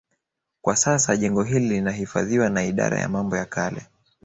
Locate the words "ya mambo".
2.99-3.37